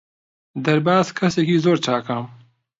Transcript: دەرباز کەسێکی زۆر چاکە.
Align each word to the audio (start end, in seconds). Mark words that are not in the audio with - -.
دەرباز 0.65 1.07
کەسێکی 1.17 1.61
زۆر 1.65 1.77
چاکە. 1.85 2.17